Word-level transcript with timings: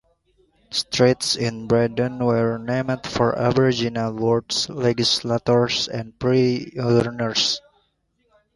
Streets 0.71 1.35
in 1.35 1.67
Braddon 1.67 2.17
were 2.25 2.57
named 2.57 3.05
for 3.05 3.37
Aboriginal 3.37 4.11
words, 4.13 4.67
legislators 4.67 5.87
and 5.87 6.17
pioneers. 6.17 7.61